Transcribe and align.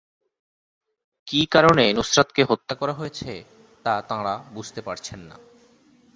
কী 1.27 1.41
কারণে 1.45 1.93
নুসরাতকে 1.93 2.41
হত্যা 2.43 2.75
করা 2.75 2.93
হয়েছে, 2.93 3.31
তা 3.85 3.93
তাঁরা 4.01 4.33
বুঝতে 4.53 4.81
পারছেন 4.81 5.19
না। 5.19 5.37